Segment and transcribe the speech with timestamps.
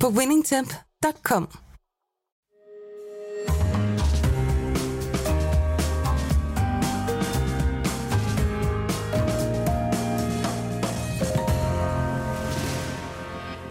[0.00, 1.48] på winningtemp.com.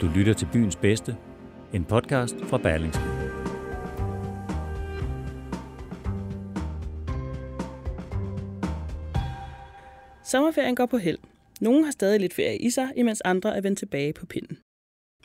[0.02, 1.18] Du lytter til Byens Bedste,
[1.74, 3.04] en podcast fra Berlingske.
[10.24, 11.18] Sommerferien går på held.
[11.62, 14.58] Nogle har stadig lidt ferie i sig, imens andre er vendt tilbage på pinden.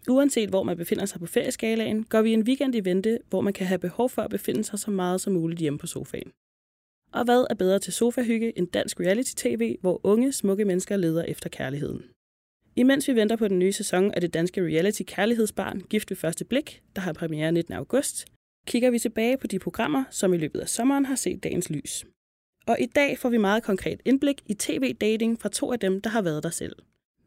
[0.08, 3.52] Uanset hvor man befinder sig på ferieskalaen, går vi en weekend i vente, hvor man
[3.52, 6.32] kan have behov for at befinde sig så meget som muligt hjemme på sofaen.
[7.12, 11.48] Og hvad er bedre til sofahygge end dansk reality-tv, hvor unge, smukke mennesker leder efter
[11.48, 12.02] kærligheden?
[12.76, 16.44] Imens vi venter på den nye sæson af det danske reality kærlighedsbarn Gift ved første
[16.44, 17.74] blik, der har premiere 19.
[17.74, 18.26] august,
[18.66, 22.04] kigger vi tilbage på de programmer, som i løbet af sommeren har set dagens lys.
[22.66, 26.10] Og i dag får vi meget konkret indblik i tv-dating fra to af dem, der
[26.10, 26.76] har været der selv.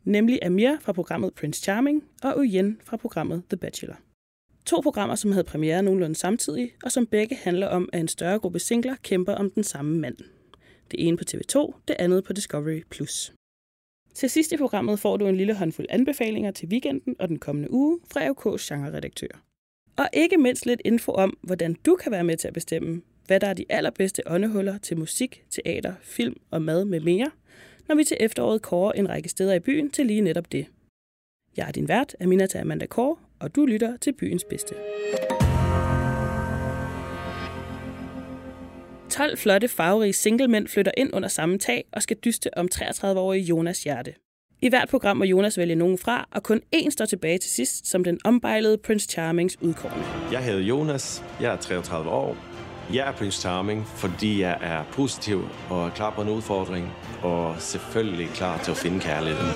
[0.06, 3.96] Nemlig Amir fra programmet Prince Charming og Uyen fra programmet The Bachelor.
[4.66, 8.40] To programmer, som havde premiere nogenlunde samtidig, og som begge handler om, at en større
[8.40, 10.18] gruppe singler kæmper om den samme mand.
[10.92, 12.82] Det ene på TV2, det andet på Discovery+.
[14.14, 17.72] Til sidst i programmet får du en lille håndfuld anbefalinger til weekenden og den kommende
[17.72, 19.44] uge fra AUK's genre-redaktør.
[19.98, 23.40] Og ikke mindst lidt info om, hvordan du kan være med til at bestemme, hvad
[23.40, 27.32] der er de allerbedste åndehuller til musik, teater, film og mad med mere,
[27.88, 30.66] når vi til efteråret kårer en række steder i byen til lige netop det.
[31.58, 34.76] Jeg er din vært, Aminata Amanda Kåre, og du lytter til Byens Bedste.
[39.10, 43.84] 12 flotte, farverige singlemænd flytter ind under samme tag og skal dyste om 33-årige Jonas
[43.84, 44.14] hjerte.
[44.62, 47.88] I hvert program må Jonas vælge nogen fra, og kun én står tilbage til sidst
[47.88, 50.04] som den ombejlede Prince Charmings udkårne.
[50.32, 52.53] Jeg hedder Jonas, jeg er 33 år.
[52.94, 57.56] Jeg er Prince Charming, fordi jeg er positiv og er klar på en udfordring, og
[57.60, 59.52] selvfølgelig klar til at finde kærligheden.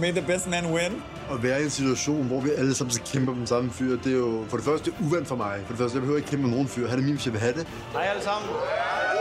[0.00, 1.02] May the best man win.
[1.30, 3.96] At være i en situation, hvor vi alle sammen skal kæmpe om den samme fyr,
[3.96, 5.60] det er jo for det første uvandt for mig.
[5.64, 6.88] For det første, jeg behøver ikke kæmpe med nogen fyr.
[6.88, 7.66] Ha' det min, hvis jeg vil have det.
[7.92, 8.50] Hej alle sammen.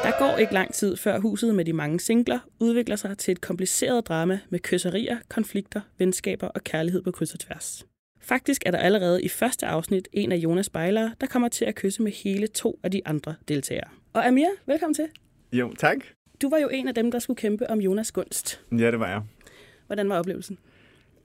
[0.03, 3.41] Der går ikke lang tid, før huset med de mange singler udvikler sig til et
[3.41, 7.85] kompliceret drama med kysserier, konflikter, venskaber og kærlighed på kryds og tværs.
[8.25, 11.75] Faktisk er der allerede i første afsnit en af Jonas Bejlere, der kommer til at
[11.75, 13.87] kysse med hele to af de andre deltagere.
[14.13, 15.05] Og Amir, velkommen til.
[15.53, 15.97] Jo, tak.
[16.41, 18.61] Du var jo en af dem, der skulle kæmpe om Jonas gunst.
[18.71, 19.21] Ja, det var jeg.
[19.87, 20.57] Hvordan var oplevelsen?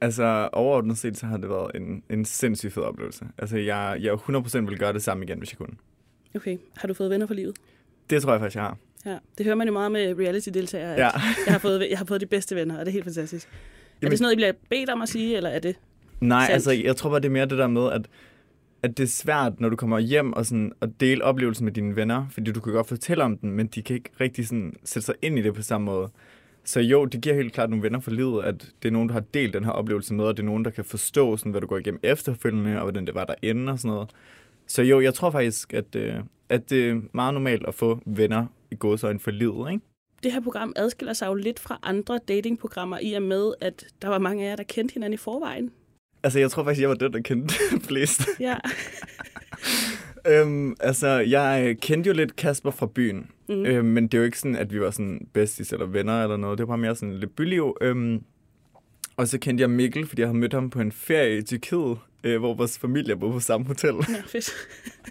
[0.00, 3.25] Altså, overordnet set, så har det været en, en sindssygt fed oplevelse.
[3.38, 5.77] Altså, jeg, jeg 100% vil gøre det samme igen, hvis jeg kunne.
[6.34, 7.56] Okay, har du fået venner for livet?
[8.11, 8.77] Det tror jeg faktisk, jeg har.
[9.06, 10.97] Ja, det hører man jo meget med reality-deltagere, Ja.
[11.47, 13.47] jeg, har fået, jeg har fået de bedste venner, og det er helt fantastisk.
[13.47, 13.50] Er
[14.03, 15.77] Jamen- det sådan noget, I bliver bedt om at sige, eller er det...
[16.20, 16.54] Nej, Sandt.
[16.54, 18.08] altså, jeg tror bare, det er mere det der med, at,
[18.82, 21.97] at det er svært, når du kommer hjem og sådan, at dele oplevelsen med dine
[21.97, 25.06] venner, fordi du kan godt fortælle om den, men de kan ikke rigtig sådan, sætte
[25.06, 26.08] sig ind i det på samme måde.
[26.64, 29.12] Så jo, det giver helt klart nogle venner for livet, at det er nogen, der
[29.12, 31.60] har delt den her oplevelse med, og det er nogen, der kan forstå, sådan, hvad
[31.60, 34.10] du går igennem efterfølgende, og hvordan det var derinde og sådan noget.
[34.66, 36.14] Så jo, jeg tror faktisk, at, øh,
[36.48, 39.84] at det er meget normalt at få venner i gåsøjne for livet, ikke?
[40.22, 44.08] Det her program adskiller sig jo lidt fra andre datingprogrammer, i og med, at der
[44.08, 45.70] var mange af jer, der kendte hinanden i forvejen.
[46.22, 47.54] Altså, jeg tror faktisk, jeg var den, der kendte
[47.88, 48.22] flest.
[48.41, 48.56] Ja,
[50.26, 53.66] Øhm, altså, jeg kendte jo lidt Kasper fra byen, Mm.
[53.66, 56.36] øhm, men det er jo ikke sådan, at vi var sådan besties eller venner eller
[56.36, 56.58] noget.
[56.58, 57.76] Det var bare mere sådan lidt byliv.
[57.81, 58.22] Øhm,
[59.16, 61.98] og så kendte jeg Mikkel, fordi jeg havde mødt ham på en ferie i Tyrkiet,
[62.25, 63.94] øh, hvor vores familie boede på samme hotel.
[63.94, 64.50] ja fedt.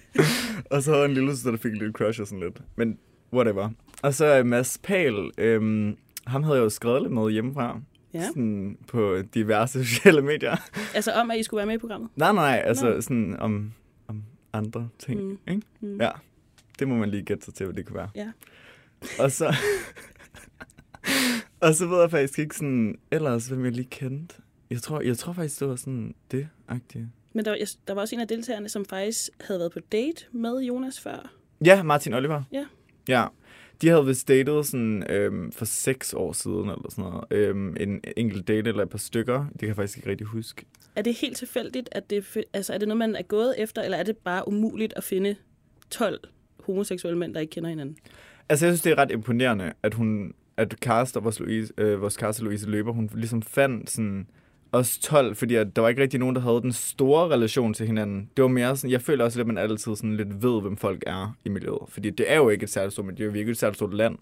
[0.72, 2.62] og så havde jeg en lille søster, der fik en lille crush og sådan lidt.
[2.76, 2.98] Men
[3.34, 3.70] whatever.
[4.02, 5.96] Og så øh, Mads Pal, øhm,
[6.28, 7.80] ham havde jeg jo skrevet lidt med hjemmefra.
[8.14, 8.28] Ja.
[8.28, 10.56] Sådan på diverse sociale medier.
[10.96, 12.10] Altså om, at I skulle være med i programmet.
[12.16, 12.62] Nej, nej, nej.
[12.66, 13.02] Altså Nå.
[13.02, 13.74] sådan om,
[14.08, 14.24] om
[14.54, 15.38] andre ting, Mm.
[15.48, 15.62] ikke?
[15.82, 16.02] Mm.
[16.02, 16.10] Ja.
[16.80, 18.10] Det må man lige gætte sig til, hvad det kunne være.
[18.16, 18.32] Ja.
[19.20, 19.56] Og så...
[21.62, 24.36] og så ved jeg faktisk ikke sådan, ellers hvem jeg lige kendte.
[24.70, 27.10] Jeg tror, jeg tror faktisk, det var sådan det agtige.
[27.34, 27.58] Men der var,
[27.88, 31.32] der var også en af deltagerne, som faktisk havde været på date med Jonas før.
[31.66, 32.44] Ja, Martin Oliver.
[32.52, 32.66] Ja.
[33.08, 33.26] Ja.
[33.82, 37.24] De havde vist datet sådan, øhm, for seks år siden, eller sådan noget.
[37.32, 39.46] Øhm, en enkelt date eller et par stykker.
[39.52, 40.66] Det kan jeg faktisk ikke rigtig huske.
[40.96, 43.98] Er det helt tilfældigt, at det, altså, er det noget, man er gået efter, eller
[43.98, 45.36] er det bare umuligt at finde
[45.90, 46.20] 12
[46.60, 47.98] homoseksuelle mænd, der ikke kender hinanden?
[48.50, 52.18] Altså, jeg synes, det er ret imponerende, at hun, at Karsten, vores, Louise, øh, vores
[52.18, 54.28] Karsten Louise Løber, hun ligesom fandt sådan
[54.72, 57.86] også 12, fordi at der var ikke rigtig nogen, der havde den store relation til
[57.88, 58.30] hinanden.
[58.38, 60.78] Det var mere sådan, jeg føler også lidt, at man altid sådan lidt ved, hvem
[60.78, 61.80] folk er i miljøet.
[61.88, 63.94] Fordi det er jo ikke et særligt stort miljø, vi er ikke et særligt stort
[63.94, 64.18] land.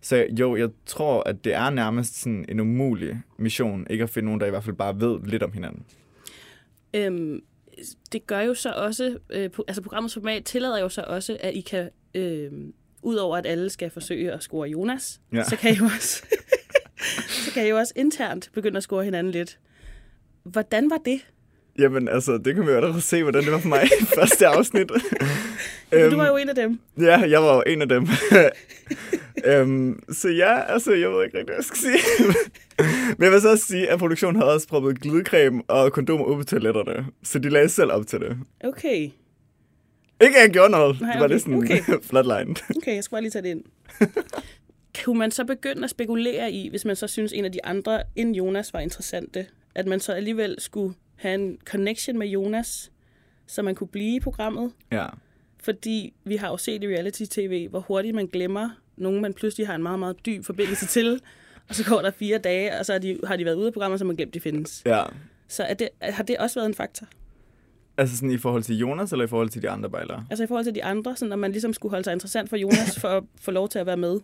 [0.00, 4.26] Så jo, jeg tror, at det er nærmest sådan en umulig mission, ikke at finde
[4.26, 5.82] nogen, der i hvert fald bare ved lidt om hinanden.
[6.94, 7.40] Øhm,
[8.12, 11.60] det gør jo så også, øh, altså programmets format tillader jo så også, at I
[11.60, 12.52] kan, øh,
[13.02, 15.44] udover at alle skal forsøge at score Jonas, Ja.
[15.44, 16.24] så kan I jo også, så
[17.54, 19.58] kan I jo også internt begynde at score hinanden lidt.
[20.44, 21.20] Hvordan var det?
[21.78, 24.46] Jamen, altså, det kan vi jo allerede se, hvordan det var for mig i første
[24.46, 24.90] afsnit.
[25.92, 26.78] Øhm, du var jo en af dem.
[27.00, 28.06] Ja, jeg var jo en af dem.
[29.50, 31.98] øhm, så ja, altså, jeg ved ikke rigtig, hvad jeg skal sige.
[33.18, 36.36] Men jeg vil så også sige, at produktionen havde også proppet glidecreme og kondomer ud
[36.36, 37.06] på toiletterne.
[37.22, 38.36] Så de lagde selv op til det.
[38.64, 39.10] Okay,
[40.20, 41.00] Ikke at jeg gjorde noget.
[41.00, 41.80] Nej, det var okay, lidt sådan okay.
[42.08, 42.76] flatlined.
[42.76, 43.62] okay, jeg skal bare lige tage det ind.
[45.04, 48.02] Kunne man så begynde at spekulere i, hvis man så synes, en af de andre
[48.16, 52.92] end Jonas var interessante, at man så alligevel skulle have en connection med Jonas,
[53.46, 54.72] så man kunne blive i programmet?
[54.92, 55.06] Ja.
[55.60, 59.74] Fordi vi har jo set i reality-tv, hvor hurtigt man glemmer nogen, man pludselig har
[59.74, 61.20] en meget, meget dyb forbindelse til.
[61.68, 63.72] Og så går der fire dage, og så har de, har de været ude af
[63.72, 64.82] programmet, så man glemt, de findes.
[64.86, 65.02] Ja.
[65.48, 67.06] Så er det, har det også været en faktor?
[67.96, 70.26] Altså sådan i forhold til Jonas, eller i forhold til de andre bejlere?
[70.30, 72.56] Altså i forhold til de andre, så når man ligesom skulle holde sig interessant for
[72.56, 74.20] Jonas, for at få lov til at være med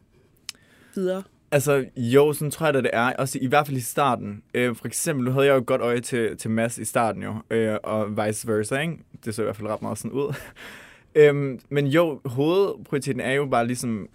[0.94, 1.22] videre.
[1.52, 3.12] Altså, jo, sådan tror jeg, at det er.
[3.12, 4.42] Også i hvert fald i starten.
[4.54, 7.22] Øh, for eksempel, nu havde jeg jo et godt øje til, til Mads i starten
[7.22, 8.98] jo, øh, og vice versa, ikke?
[9.24, 10.34] Det så i hvert fald ret meget sådan ud.
[11.14, 14.08] øhm, men jo, hovedprioriteten er jo bare ligesom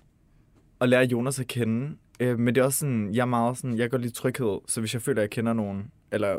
[0.82, 1.96] at lære Jonas at kende.
[2.20, 4.60] Øh, men det er også sådan, jeg er meget sådan, jeg kan godt lide tryghed,
[4.68, 6.38] så hvis jeg føler, at jeg kender nogen, eller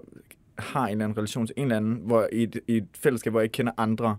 [0.59, 3.31] har en eller anden relation til en eller anden, hvor i et, i et fællesskab,
[3.31, 4.17] hvor jeg ikke kender andre,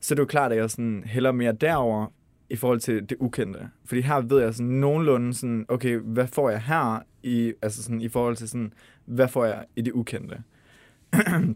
[0.00, 2.06] så er det jo klart, at jeg sådan hælder mere derover
[2.54, 3.68] i forhold til det ukendte.
[3.84, 8.00] Fordi her ved jeg sådan nogenlunde sådan, okay, hvad får jeg her i, altså sådan,
[8.00, 8.72] i forhold til sådan,
[9.04, 10.42] hvad får jeg i det ukendte?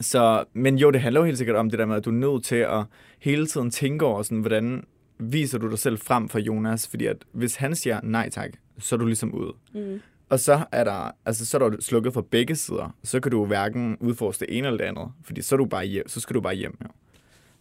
[0.00, 2.14] så, men jo, det handler jo helt sikkert om det der med, at du er
[2.14, 2.84] nødt til at
[3.18, 4.84] hele tiden tænke over, sådan, hvordan
[5.18, 6.88] viser du dig selv frem for Jonas?
[6.88, 9.52] Fordi at hvis han siger nej tak, så er du ligesom ude.
[9.74, 10.00] Mm.
[10.28, 12.96] Og så er der, altså så er der slukket fra begge sider.
[13.02, 15.12] Så kan du hverken udforske det ene eller det andet.
[15.24, 16.78] Fordi så, er du bare hjem, så skal du bare hjem.
[16.82, 16.88] Jo.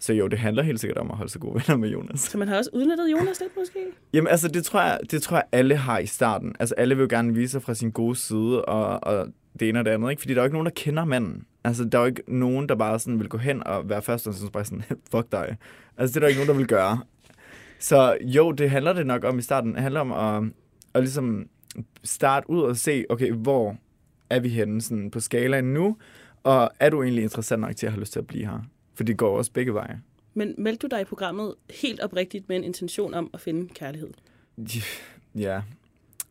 [0.04, 2.20] Så jo, det handler helt sikkert om at holde sig gode venner med Jonas.
[2.20, 3.80] Så man har også udnyttet Jonas lidt måske?
[4.14, 6.56] Jamen altså, det tror, jeg, det tror jeg, alle har i starten.
[6.60, 9.28] Altså, alle vil jo gerne vise sig fra sin gode side, og, og
[9.60, 10.22] det ene og det andet, ikke?
[10.22, 11.46] Fordi der er jo ikke nogen, der kender manden.
[11.64, 14.28] Altså, der er jo ikke nogen, der bare sådan vil gå hen og være først
[14.28, 15.58] og så bare sådan, fuck dig.
[15.98, 17.00] Altså, det er der ikke nogen, der vil gøre.
[17.80, 19.74] Så jo, det handler det nok om i starten.
[19.74, 20.52] Det handler om at,
[20.94, 21.46] at ligesom
[22.04, 23.78] starte ud og se, okay, hvor
[24.30, 25.98] er vi henne sådan på skalaen nu,
[26.44, 28.60] og er du egentlig interessant nok til at have lyst til at blive her?
[28.96, 30.02] For det går også begge veje.
[30.34, 34.10] Men meldte du dig i programmet helt oprigtigt med en intention om at finde kærlighed?
[35.36, 35.62] Ja.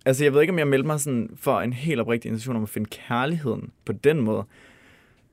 [0.07, 2.63] Altså, jeg ved ikke, om jeg meldte mig sådan for en helt oprigtig intention om
[2.63, 4.45] at finde kærligheden på den måde.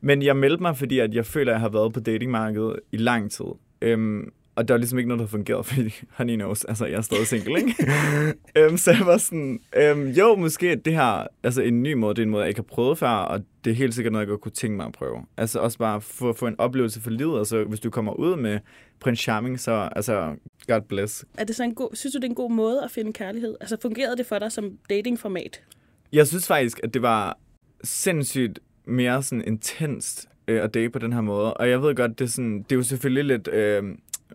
[0.02, 2.98] Men jeg meldte mig, fordi at jeg føler, at jeg har været på datingmarkedet i
[2.98, 3.46] lang tid.
[3.82, 7.02] Øhm, og der var ligesom ikke noget, der fungerede, fordi honey knows, altså jeg er
[7.02, 7.76] stadig single, ikke?
[8.58, 12.22] øhm, så jeg var sådan, øhm, jo, måske det her, altså en ny måde, det
[12.22, 14.30] er en måde, jeg ikke har prøvet før, og det er helt sikkert noget, jeg
[14.30, 15.26] godt kunne tænke mig at prøve.
[15.38, 16.04] Altså også bare at
[16.36, 18.60] få en oplevelse for livet, altså hvis du kommer ud med
[19.00, 20.36] Prince Charming, så altså,
[20.68, 21.26] God bless.
[21.38, 23.56] Er det så en god, synes du, det er en god måde at finde kærlighed?
[23.62, 25.62] Altså fungerede det for dig som datingformat?
[26.14, 27.38] Jeg synes faktisk, at det var
[27.84, 31.54] sindssygt mere sådan intenst øh, at date på den her måde.
[31.54, 33.84] Og jeg ved godt, det er, sådan, det er jo selvfølgelig lidt, øh,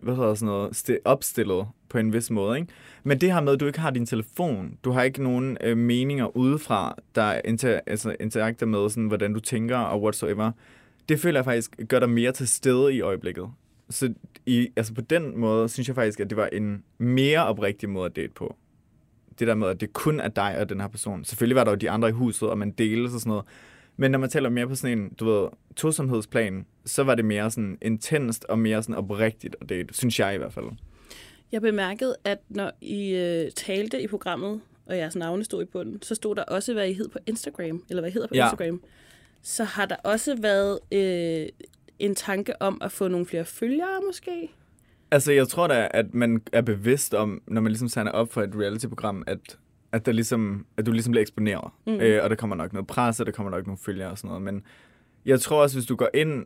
[0.01, 2.73] hvad hedder sådan noget, opstillet på en vis måde, ikke?
[3.03, 5.77] Men det her med, at du ikke har din telefon, du har ikke nogen øh,
[5.77, 10.51] meninger udefra, der inter, altså, interakter med, sådan, hvordan du tænker og whatsoever,
[11.09, 13.49] det føler jeg faktisk gør dig mere til stede i øjeblikket.
[13.89, 14.13] Så
[14.45, 18.05] i, altså på den måde, synes jeg faktisk, at det var en mere oprigtig måde
[18.05, 18.55] at date på.
[19.39, 21.25] Det der med, at det kun er dig og den her person.
[21.25, 23.45] Selvfølgelig var der jo de andre i huset, og man deles og sådan noget.
[23.97, 27.51] Men når man taler mere på sådan en, du ved, tosomhedsplan, så var det mere
[27.51, 30.65] sådan intenst og mere sådan oprigtigt at date, synes jeg i hvert fald.
[31.51, 36.01] Jeg bemærkede, at når I øh, talte i programmet, og jeres navne stod i bunden,
[36.01, 38.45] så stod der også, hvad I hed på Instagram, eller hvad I hedder på Ja.
[38.45, 38.81] Instagram.
[39.41, 41.47] Så har der også været øh,
[41.99, 44.49] en tanke om at få nogle flere følgere, måske?
[45.11, 48.41] Altså, jeg tror da, at man er bevidst om, når man ligesom signer op for
[48.41, 49.57] et reality-program, at,
[49.95, 51.71] at, der ligesom, at du ligesom bliver eksponeret.
[51.87, 51.93] Mm.
[51.93, 54.27] Øh, og der kommer nok noget pres, og der kommer nok nogle følgere og sådan
[54.27, 54.43] noget.
[54.43, 54.63] Men
[55.25, 56.45] jeg tror også, hvis du går ind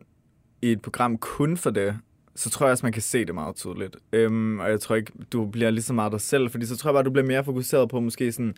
[0.62, 1.96] i et program kun for det,
[2.34, 3.96] så tror jeg også, man kan se det meget tydeligt.
[4.12, 6.90] Øhm, og jeg tror ikke, du bliver lige så meget dig selv, fordi så tror
[6.90, 8.54] jeg bare, du bliver mere fokuseret på måske sådan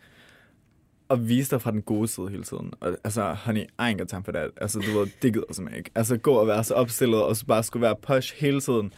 [1.10, 2.72] at vise dig fra den gode side hele tiden.
[2.80, 4.50] Og, altså, honey, I ain't got time for that.
[4.56, 5.90] Altså, du ved, det gider simpelthen ikke.
[5.94, 8.92] Altså, gå og være så opstillet, og så bare skulle være posh hele tiden.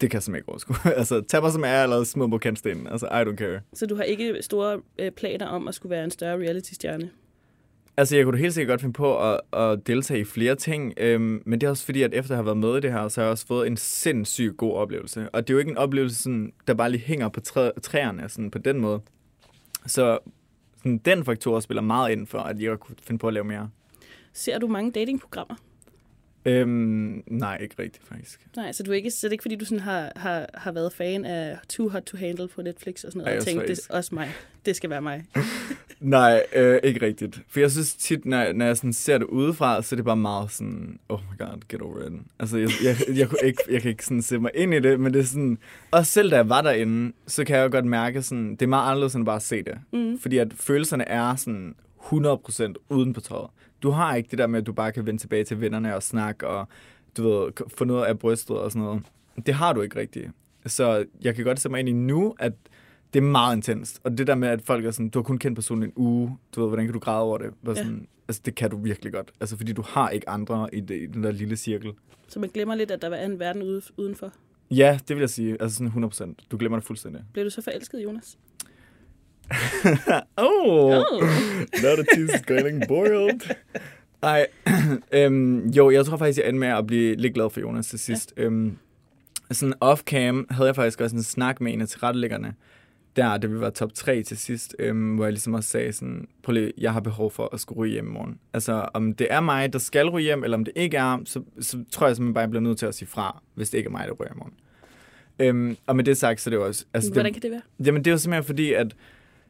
[0.00, 0.92] Det kan jeg simpelthen ikke overskue.
[1.00, 2.86] altså, tag mig som er, eller smid på kantstenen.
[2.86, 3.60] Altså, I don't care.
[3.74, 7.10] Så du har ikke store øh, planer om at skulle være en større reality-stjerne?
[7.96, 10.94] Altså, jeg kunne da helt sikkert godt finde på at, at deltage i flere ting,
[10.96, 13.08] øhm, men det er også fordi, at efter at have været med i det her,
[13.08, 15.30] så har jeg også fået en sindssygt god oplevelse.
[15.30, 18.28] Og det er jo ikke en oplevelse, sådan, der bare lige hænger på træ, træerne
[18.28, 19.00] sådan, på den måde.
[19.86, 20.18] Så
[20.76, 23.70] sådan, den faktor spiller meget ind for, at jeg kunne finde på at lave mere.
[24.32, 25.54] Ser du mange datingprogrammer?
[26.44, 28.46] Øhm, nej, ikke rigtigt faktisk.
[28.56, 30.72] Nej, så, du er ikke, så det er ikke, fordi du sådan har, har, har
[30.72, 33.68] været fan af Too Hot to Handle på Netflix og sådan noget, Ej, og tænkt,
[33.68, 34.30] det er også mig.
[34.66, 35.24] Det skal være mig.
[36.00, 37.40] Nej, øh, ikke rigtigt.
[37.48, 40.16] For jeg synes tit, når, når jeg sådan ser det udefra, så er det bare
[40.16, 42.12] meget sådan, oh my god, get over it.
[42.38, 44.80] Altså, jeg, jeg, jeg, jeg, kunne ikke, jeg kan ikke sådan se mig ind i
[44.80, 45.58] det, men det er sådan,
[45.90, 48.66] også selv da jeg var derinde, så kan jeg jo godt mærke sådan, det er
[48.66, 49.78] meget anderledes end bare at se det.
[49.92, 50.18] Mm.
[50.18, 53.50] Fordi at følelserne er sådan 100% uden på tøjet.
[53.82, 56.02] Du har ikke det der med, at du bare kan vende tilbage til vennerne og
[56.02, 56.68] snakke, og
[57.16, 59.02] du ved, få noget af brystet og sådan noget.
[59.46, 60.30] Det har du ikke rigtigt.
[60.66, 62.52] Så jeg kan godt se mig ind i nu, at
[63.14, 64.00] det er meget intenst.
[64.04, 66.38] Og det der med, at folk er sådan, du har kun kendt personen en uge,
[66.54, 67.50] du ved, hvordan kan du græde over det?
[67.66, 67.74] Ja.
[67.74, 69.32] sådan, Altså, det kan du virkelig godt.
[69.40, 71.92] Altså, fordi du har ikke andre i, det, i den der lille cirkel.
[72.28, 74.32] Så man glemmer lidt, at der er en verden ude, udenfor.
[74.70, 75.56] Ja, det vil jeg sige.
[75.60, 76.46] Altså sådan 100%.
[76.50, 77.22] Du glemmer det fuldstændig.
[77.32, 78.38] Blev du så forelsket, Jonas?
[80.36, 81.20] Oh, Oh.
[81.82, 83.40] now the cheese is getting boiled.
[84.22, 84.46] Ej,
[85.12, 87.98] øhm, jo, jeg tror faktisk, jeg endte med at blive lidt glad for Jonas til
[87.98, 88.32] sidst.
[88.36, 88.42] Ja.
[88.42, 88.76] Øhm,
[89.50, 92.54] sådan off-cam havde jeg faktisk også en snak med en af tilrettelæggerne,
[93.16, 96.28] der, da vi var top 3 til sidst, øhm, hvor jeg ligesom også sagde sådan,
[96.42, 98.38] prøv lige, jeg har behov for at skulle ryge hjem i morgen.
[98.54, 101.42] Altså, om det er mig, der skal ryge hjem, eller om det ikke er, så,
[101.60, 103.88] så tror jeg simpelthen bare, jeg bliver nødt til at sige fra, hvis det ikke
[103.88, 104.52] er mig, der ryger i morgen.
[105.40, 106.84] Øhm, og med det sagt, så er det jo også...
[106.94, 107.86] Altså, Hvordan det, kan det være?
[107.86, 108.96] Jamen, det var simpelthen fordi, at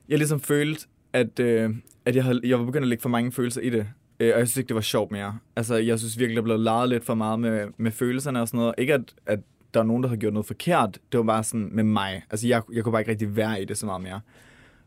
[0.08, 1.70] jeg ligesom følte, at, øh,
[2.04, 3.86] at jeg, havde, jeg var begyndt at lægge for mange følelser i det.
[4.20, 5.38] Øh, og jeg synes ikke, det var sjovt mere.
[5.56, 8.58] Altså, jeg synes virkelig, der blev leget lidt for meget med, med følelserne og sådan
[8.58, 8.74] noget.
[8.78, 9.40] Ikke at, at
[9.74, 10.98] der er nogen, der har gjort noget forkert.
[11.12, 12.22] Det var bare sådan med mig.
[12.30, 14.20] Altså, jeg, jeg kunne bare ikke rigtig være i det så meget mere.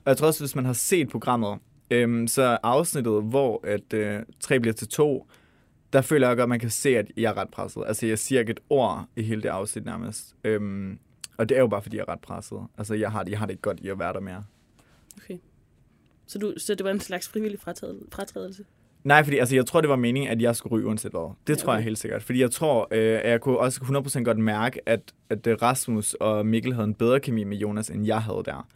[0.06, 1.60] Og jeg tror også, hvis man har set programmet,
[1.92, 5.28] øhm, så afsnittet, hvor at, øh, 3 bliver til 2,
[5.94, 7.84] der føler jeg godt, at man kan se, at jeg er ret presset.
[7.88, 10.36] Altså, jeg siger ikke et ord i hele det afsnit nærmest.
[10.44, 11.00] Øhm,
[11.38, 12.60] og det er jo bare, fordi jeg er ret presset.
[12.78, 14.44] Altså, jeg har, jeg har det ikke godt i at være der mere.
[16.26, 18.64] Så, du, så det var en slags frivillig fratrædelse?
[19.04, 21.34] Nej, fordi altså, jeg tror, det var meningen, at jeg skulle ryge uanset hvad.
[21.48, 21.78] Det tror okay.
[21.78, 22.24] jeg helt sikkert.
[22.24, 23.82] Fordi jeg tror, øh, at jeg kunne også
[24.20, 27.90] 100% godt mærke, at, at øh, Rasmus og Mikkel havde en bedre kemi med Jonas,
[27.90, 28.68] end jeg havde der.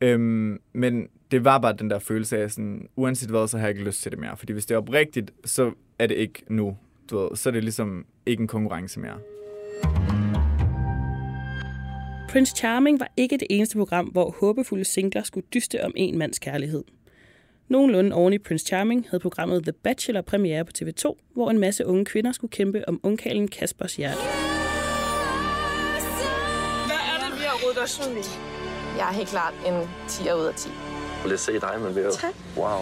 [0.00, 3.76] Øhm, men det var bare den der følelse af, sådan, uanset hvad, så har jeg
[3.76, 4.36] ikke lyst til det mere.
[4.36, 6.76] Fordi hvis det er oprigtigt, så er det ikke nu.
[7.10, 9.18] Du ved, så er det ligesom ikke en konkurrence mere.
[12.28, 16.38] Prince Charming var ikke det eneste program, hvor håbefulde singler skulle dyste om en mands
[16.38, 16.84] kærlighed.
[17.68, 21.86] Nogenlunde oven i Prince Charming havde programmet The Bachelor premiere på TV2, hvor en masse
[21.86, 24.18] unge kvinder skulle kæmpe om ungkalen Kaspers hjerte.
[26.86, 28.24] Hvad er det, vi har rodet os ud i?
[28.98, 30.68] Jeg er helt klart en 10 ud af 10.
[31.24, 32.12] Lad os se dig med vejret.
[32.14, 32.34] Tak.
[32.56, 32.80] Wow.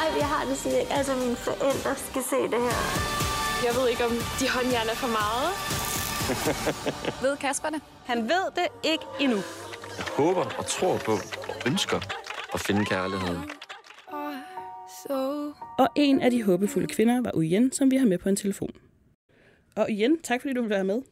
[0.00, 0.92] Ej, jeg har det sådan, ikke.
[0.92, 3.19] altså mine forældre skal se det her.
[3.66, 5.50] Jeg ved ikke, om de håndjern er for meget.
[7.24, 7.82] Ved Kasper det?
[8.06, 9.40] Han ved det ikke endnu.
[9.98, 11.12] Jeg håber og tror på
[11.50, 11.98] og ønsker
[12.54, 13.42] at finde kærligheden.
[15.02, 15.16] Så...
[15.78, 18.70] Og en af de håbefulde kvinder var Uyen, som vi har med på en telefon.
[19.76, 21.02] Og Uyen, tak fordi du vil være med.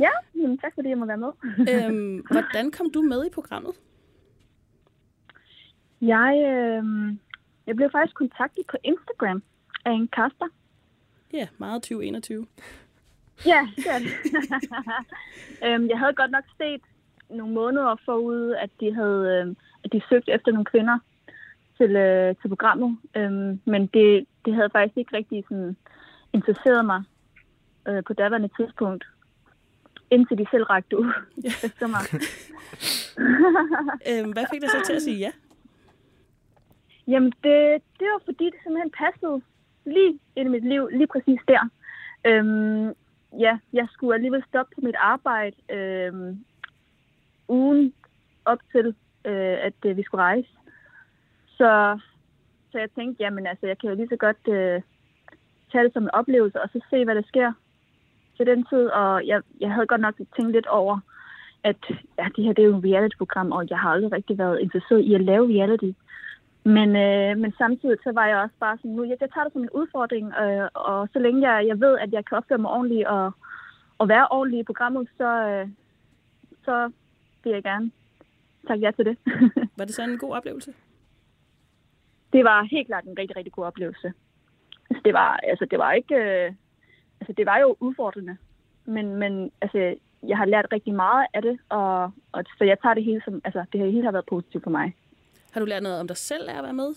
[0.00, 1.32] Ja, jamen, tak fordi jeg må være med.
[1.72, 3.72] øhm, hvordan kom du med i programmet?
[6.00, 6.84] Jeg, øh,
[7.66, 9.42] jeg blev faktisk kontaktet på Instagram
[9.84, 10.48] af en kaster.
[11.32, 12.46] Ja, meget 2021.
[13.46, 14.12] Ja, det er det.
[15.64, 16.80] øhm, jeg havde godt nok set
[17.30, 19.54] nogle måneder forud, at de havde øh,
[19.84, 20.98] at de søgte efter nogle kvinder
[21.76, 22.98] til, øh, til programmet.
[23.16, 25.76] Øhm, men det, det havde faktisk ikke rigtig sådan,
[26.32, 27.02] interesseret mig
[27.88, 29.04] øh, på daværende tidspunkt,
[30.10, 31.12] indtil de selv rakte ud
[31.68, 32.04] efter mig.
[34.10, 35.32] øhm, hvad fik dig så til at sige ja?
[37.08, 39.42] Jamen, det, det var fordi, det simpelthen passede
[39.86, 41.68] lige ind i mit liv, lige præcis der.
[42.24, 42.92] Øhm,
[43.38, 46.44] ja, jeg skulle alligevel stoppe på mit arbejde øhm,
[47.48, 47.94] ugen
[48.44, 48.86] op til,
[49.24, 50.48] øh, at øh, vi skulle rejse.
[51.46, 51.98] Så,
[52.72, 54.82] så jeg tænkte, jamen altså, jeg kan jo lige så godt øh,
[55.72, 57.52] tage det som en oplevelse, og så se, hvad der sker
[58.36, 58.86] til den tid.
[58.86, 61.00] Og jeg, jeg havde godt nok tænkt lidt over,
[61.64, 61.76] at
[62.18, 65.00] ja, det her det er jo et reality-program, og jeg har aldrig rigtig været interesseret
[65.00, 65.92] i at lave reality.
[66.74, 69.52] Men, øh, men samtidig så var jeg også bare sådan, nu, jeg, jeg tager det
[69.52, 72.70] som en udfordring, øh, og så længe jeg, jeg ved, at jeg kan opføre mig
[72.70, 73.32] ordentligt og,
[73.98, 75.68] og være ordentlig i programmet, så, øh,
[76.64, 76.90] så
[77.44, 77.90] vil jeg gerne
[78.66, 79.16] takke ja til det.
[79.78, 80.72] Var det så en god oplevelse?
[82.36, 84.12] det var helt klart en rigtig, rigtig god oplevelse.
[84.90, 86.14] Altså, det var, altså, det var ikke...
[86.14, 86.52] Øh,
[87.20, 88.36] altså, det var jo udfordrende.
[88.84, 92.94] Men, men altså, jeg har lært rigtig meget af det, og, og så jeg tager
[92.94, 94.94] det hele som, altså det hele har været positivt for mig.
[95.56, 96.94] Har du lært noget om dig selv af at være med?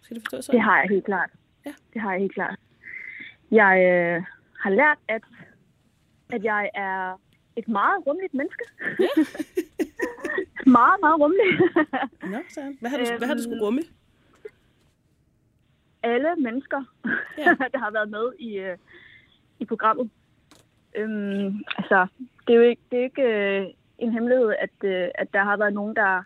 [0.00, 0.58] Skal det forstå sådan?
[0.58, 1.30] Det har jeg helt klart.
[1.66, 1.74] Ja.
[1.92, 2.58] Det har jeg helt klart.
[3.50, 4.24] Jeg øh,
[4.60, 5.22] har lært, at,
[6.32, 7.20] at jeg er
[7.56, 8.64] et meget rummeligt menneske.
[8.80, 9.08] Ja.
[10.78, 11.60] meget, meget rummeligt.
[12.22, 12.76] Nå, så.
[12.80, 13.82] Hvad har du, hvad har du skulle rumme?
[16.02, 16.84] Alle mennesker,
[17.38, 17.44] Ja.
[17.72, 18.78] der har været med i, øh,
[19.58, 20.10] i programmet.
[20.94, 22.06] Øhm, altså,
[22.46, 23.66] det er jo ikke, det er ikke øh,
[23.98, 26.22] en hemmelighed, at, øh, at der har været nogen, der,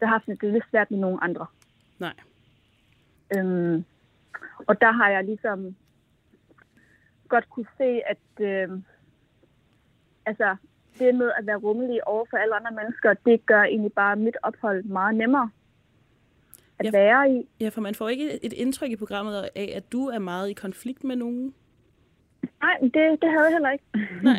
[0.00, 1.46] der har haft det lidt svært med nogen andre.
[1.98, 2.12] Nej.
[3.36, 3.84] Øhm,
[4.66, 5.76] og der har jeg ligesom
[7.28, 8.68] godt kunne se, at øh,
[10.26, 10.56] altså,
[10.98, 14.36] det med at være rummelig over for alle andre mennesker, det gør egentlig bare mit
[14.42, 15.50] ophold meget nemmere
[16.78, 16.90] at Ja.
[16.90, 17.48] være i.
[17.60, 20.52] Ja, for man får ikke et indtryk i programmet af, at du er meget i
[20.52, 21.54] konflikt med nogen.
[22.62, 23.84] Nej, det, det havde jeg heller ikke.
[24.22, 24.38] Nej,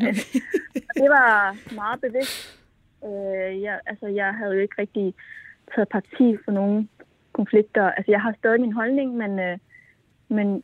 [1.02, 2.64] det var meget bevidst.
[3.06, 5.14] Øh, jeg, altså, jeg havde jo ikke rigtig
[5.76, 6.90] taget parti for nogen
[7.34, 7.84] konflikter.
[7.84, 9.58] Altså, jeg har stadig min holdning, men, øh,
[10.28, 10.64] men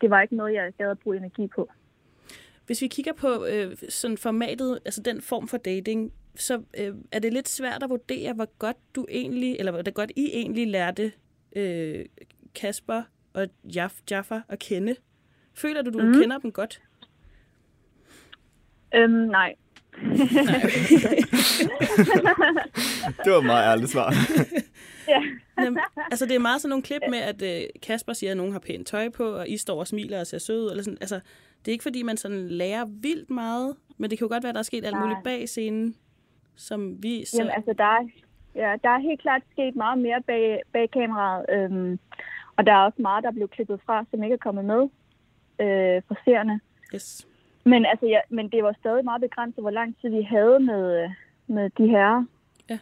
[0.00, 1.70] det var ikke noget, jeg gad at bruge energi på.
[2.66, 7.18] Hvis vi kigger på øh, sådan formatet, altså den form for dating, så øh, er
[7.18, 11.12] det lidt svært at vurdere, hvor godt du egentlig, eller hvor godt I egentlig lærte
[11.56, 12.04] øh,
[12.54, 13.02] Kasper
[13.34, 14.94] og Jaff, Jaffa at kende.
[15.54, 16.12] Føler du, du mm.
[16.12, 16.82] kender dem godt?
[18.94, 19.54] Øhm, nej.
[23.24, 24.14] Det var et meget ærligt svar.
[25.08, 25.22] ja.
[25.58, 25.80] Jamen,
[26.10, 28.58] altså, det er meget sådan nogle klip med, at øh, Kasper siger, at nogen har
[28.58, 30.70] pænt tøj på, og I står og smiler og ser søde ud.
[30.70, 30.98] Eller sådan.
[31.00, 31.20] Altså,
[31.58, 34.48] det er ikke, fordi man sådan lærer vildt meget, men det kan jo godt være,
[34.48, 35.94] at der er sket alt muligt bag scenen,
[36.56, 37.36] som vi så...
[37.38, 38.08] Jamen, altså, der er,
[38.54, 41.46] ja, der er helt klart sket meget mere bag, bag kameraet.
[41.48, 41.98] Øhm,
[42.56, 44.82] og der er også meget, der blev klippet fra, som ikke er kommet med
[45.60, 46.60] øh, for seerne.
[46.94, 47.26] Yes.
[47.64, 51.02] Men, altså, ja, men det var stadig meget begrænset, hvor lang tid vi havde med,
[51.02, 51.10] øh,
[51.46, 52.24] med de her.
[52.70, 52.78] Ja.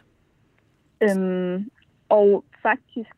[1.00, 1.70] Øhm,
[2.08, 3.14] og faktisk,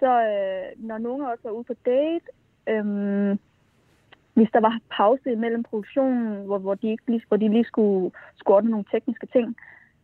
[0.00, 2.26] så øh, når nogen af os var ude på date,
[2.68, 3.38] øhm,
[4.34, 8.10] hvis der var pause imellem produktionen, hvor, hvor, de, ikke lige, hvor de lige skulle,
[8.36, 9.56] skulle ordne nogle tekniske ting,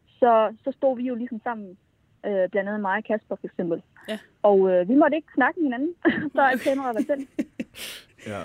[0.07, 1.79] så, så stod vi jo ligesom sammen,
[2.27, 3.83] øh, blandt andet mig og Kasper for eksempel.
[4.09, 4.19] Ja.
[4.43, 5.95] Og øh, vi måtte ikke snakke med hinanden,
[6.35, 7.31] så er kameraet var sendt.
[8.27, 8.43] Ja.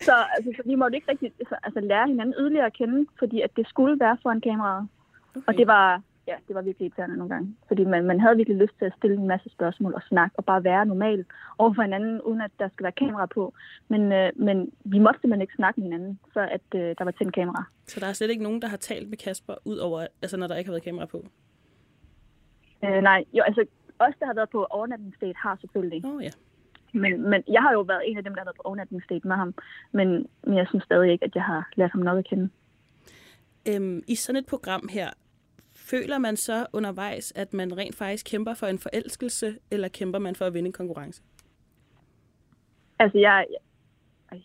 [0.00, 3.40] Så, altså, så vi måtte ikke rigtig altså, altså, lære hinanden yderligere at kende, fordi
[3.40, 4.88] at det skulle være foran kameraet.
[5.36, 5.44] Okay.
[5.46, 7.56] Og det var, ja, det var virkelig irriterende nogle gange.
[7.68, 10.44] Fordi man, man havde virkelig lyst til at stille en masse spørgsmål og snakke og
[10.44, 11.24] bare være normal
[11.58, 13.54] over for hinanden, uden at der skal være kamera på.
[13.88, 17.10] Men, øh, men vi måtte simpelthen ikke snakke med hinanden, før at, øh, der var
[17.10, 17.64] tændt kamera.
[17.86, 20.46] Så der er slet ikke nogen, der har talt med Kasper, ud over, altså når
[20.46, 21.24] der ikke har været kamera på?
[22.84, 23.64] Øh, nej, jo, altså
[23.98, 26.04] os, der har været på overnatningsdate, har selvfølgelig.
[26.04, 26.30] Åh oh, ja.
[27.02, 29.36] Men, men jeg har jo været en af dem, der har været på overnatningsdate med
[29.36, 29.54] ham.
[29.92, 32.48] Men, men jeg synes stadig ikke, at jeg har lært ham nok at kende.
[33.68, 35.10] Øhm, I sådan et program her,
[35.74, 40.34] føler man så undervejs, at man rent faktisk kæmper for en forelskelse, eller kæmper man
[40.34, 41.22] for at vinde en konkurrence?
[42.98, 43.46] Altså, jeg...
[44.32, 44.40] jeg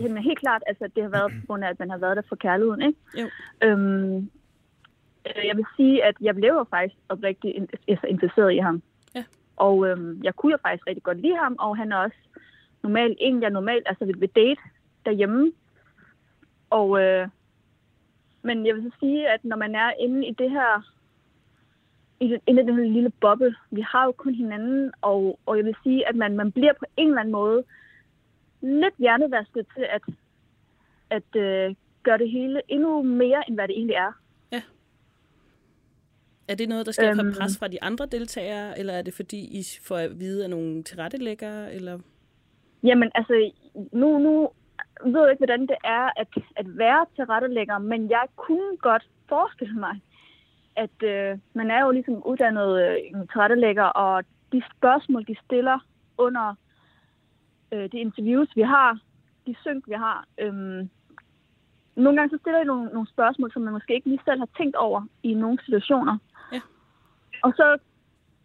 [0.00, 2.22] jamen, helt klart, altså, det har været på grund af, at man har været der
[2.28, 2.98] for kærligheden, ikke?
[3.20, 3.28] Jo.
[3.62, 4.16] Øhm,
[5.26, 8.82] øh, jeg vil sige, at jeg blev jo faktisk oprigtigt altså, interesseret i ham.
[9.56, 12.16] Og øhm, jeg kunne jo faktisk rigtig godt lide ham, og han er også
[12.82, 14.60] normalt en, jeg normalt altså vil, vil date
[15.04, 15.52] derhjemme.
[16.70, 17.28] Og, øh,
[18.42, 20.94] men jeg vil så sige, at når man er inde i det her,
[22.20, 25.56] i den, inde i den her lille boble, vi har jo kun hinanden, og, og
[25.56, 27.64] jeg vil sige, at man, man bliver på en eller anden måde
[28.60, 30.02] lidt hjernevasket til at,
[31.10, 34.21] at øh, gøre det hele endnu mere, end hvad det egentlig er.
[36.52, 37.34] Er det noget, der sker fra Øhm.
[37.38, 40.82] pres fra de andre deltagere, eller er det fordi, I får at vide af nogle
[40.82, 41.74] tilrettelæggere?
[41.74, 41.98] Eller?
[42.82, 43.50] Jamen, altså,
[43.92, 44.50] nu, nu
[45.04, 49.74] ved jeg ikke, hvordan det er at, at være tilrettelægger, men jeg kunne godt forestille
[49.74, 50.00] mig,
[50.76, 55.78] at øh, man er jo ligesom uddannet øh, en tilrettelægger, og de spørgsmål, de stiller
[56.18, 56.54] under
[57.72, 58.98] øh, de interviews, vi har,
[59.46, 60.52] de synk, vi har, øh,
[61.96, 64.48] nogle gange så stiller de nogle, nogle spørgsmål, som man måske ikke lige selv har
[64.58, 66.18] tænkt over i nogle situationer.
[67.42, 67.78] Og så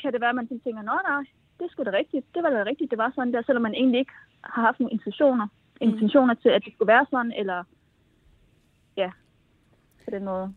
[0.02, 1.24] kan det være, at man tænker, nå nej,
[1.60, 2.26] det sgu da rigtigt.
[2.36, 4.12] Det var da rigtigt, det var sådan der, selvom man egentlig ikke
[4.44, 5.48] har haft nogle intentioner,
[5.82, 5.88] Mm.
[5.88, 7.64] intentioner til, at det skulle være sådan, eller
[8.98, 9.12] ja,
[10.06, 10.54] på den måde.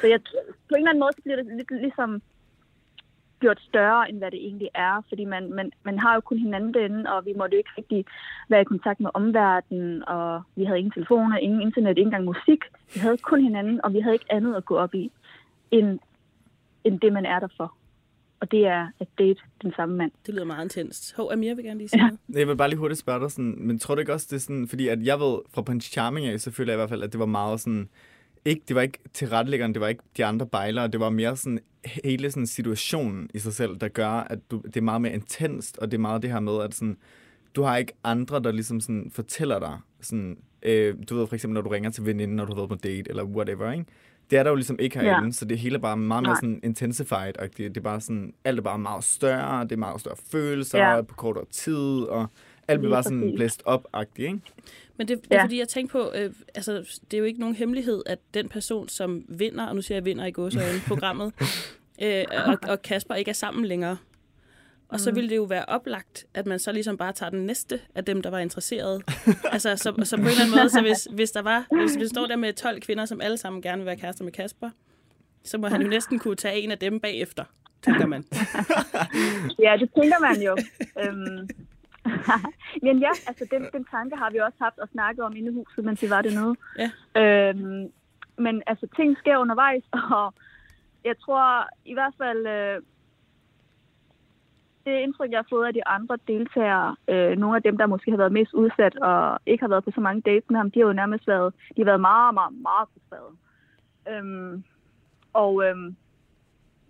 [0.00, 0.20] så jeg,
[0.68, 2.22] på en eller anden måde, så bliver det lidt ligesom
[3.40, 6.74] gjort større, end hvad det egentlig er, fordi man, man, man har jo kun hinanden
[6.74, 8.04] derinde, og vi måtte jo ikke rigtig
[8.48, 12.64] være i kontakt med omverdenen, og vi havde ingen telefoner, ingen internet, ikke engang musik.
[12.94, 15.12] Vi havde kun hinanden, og vi havde ikke andet at gå op i,
[15.70, 15.98] end,
[16.84, 17.74] end det, man er der for.
[18.40, 20.12] Og det er at date den samme mand.
[20.26, 21.14] Det lyder meget intenst.
[21.16, 22.08] Hov, Amir vil gerne lige sige ja.
[22.08, 22.38] noget.
[22.40, 24.40] Jeg vil bare lige hurtigt spørge dig, sådan, men tror du ikke også, det er
[24.40, 27.02] sådan, fordi at jeg ved fra Prince Charming af, så føler jeg i hvert fald,
[27.02, 27.88] at det var meget sådan
[28.44, 31.60] ikke, det var ikke tilrettelæggeren, det var ikke de andre bejlere, det var mere sådan
[31.84, 35.78] hele sådan situationen i sig selv, der gør, at du, det er meget mere intenst,
[35.78, 36.96] og det er meget det her med, at sådan,
[37.54, 41.54] du har ikke andre, der ligesom sådan fortæller dig, sådan, øh, du ved for eksempel,
[41.54, 43.84] når du ringer til veninden, når du har været på date, eller whatever, ikke?
[44.30, 45.32] Det er der jo ligesom ikke herinde, ja.
[45.32, 48.34] så det hele er bare meget mere sådan intensified, og det, det er bare sådan,
[48.44, 51.00] alt er bare meget større, det er meget større følelser, Ja.
[51.02, 52.26] på kortere tid, og
[52.68, 54.40] alt bliver bare sådan blæst op-agtigt, ikke?
[54.96, 55.44] Men det, det er Ja.
[55.44, 56.72] fordi, jeg tænkte på, øh, altså,
[57.10, 60.04] det er jo ikke nogen hemmelighed, at den person, som vinder, og nu siger jeg
[60.04, 61.32] vinder i gåsøjne, programmet,
[62.02, 63.96] øh, og, og Kasper ikke er sammen længere.
[64.92, 65.16] Og så Mm.
[65.16, 68.22] ville det jo være oplagt, at man så ligesom bare tager den næste af dem,
[68.22, 69.02] der var interesseret.
[69.54, 72.08] altså, så, så på en eller anden måde, så hvis, hvis der var, hvis vi
[72.08, 74.70] står der med 12 kvinder, som alle sammen gerne vil være kærester med Kasper,
[75.44, 77.44] så må han jo næsten kunne tage en af dem bagefter,
[77.82, 78.24] tænker man.
[79.64, 80.56] Ja, det tænker man jo.
[81.02, 81.48] øhm.
[82.86, 85.54] Men ja, altså den, den tanke har vi også haft og snakket om inde i
[85.54, 86.54] huset, mens vi var dernede.
[86.78, 86.90] Ja.
[87.22, 87.92] Øhm,
[88.38, 90.34] men altså ting sker undervejs, og
[91.04, 92.82] jeg tror i hvert fald, øh,
[94.84, 98.10] det indtryk, jeg har fået af de andre deltagere, øh, nogle af dem, der måske
[98.10, 100.80] har været mest udsat og ikke har været på så mange dates med ham, de
[100.80, 103.34] har jo nærmest været, de har været meget, meget, meget frustrerede.
[104.10, 104.64] Øhm,
[105.32, 105.96] og øhm,